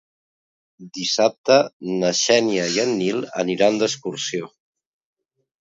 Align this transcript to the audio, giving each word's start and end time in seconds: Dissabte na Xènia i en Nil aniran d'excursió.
Dissabte 0.97 1.57
na 2.03 2.11
Xènia 2.21 2.65
i 2.79 2.81
en 2.87 2.97
Nil 3.03 3.23
aniran 3.45 3.81
d'excursió. 3.85 4.51